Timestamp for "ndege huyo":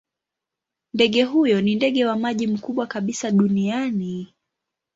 0.93-1.61